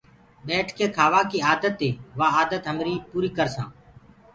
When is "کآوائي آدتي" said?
0.97-1.89